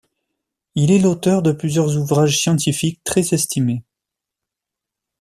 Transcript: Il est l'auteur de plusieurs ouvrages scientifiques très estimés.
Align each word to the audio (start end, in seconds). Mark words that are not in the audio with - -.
Il 0.73 0.89
est 0.89 0.97
l'auteur 0.97 1.43
de 1.43 1.51
plusieurs 1.51 1.95
ouvrages 1.95 2.39
scientifiques 2.41 3.03
très 3.03 3.35
estimés. 3.35 3.83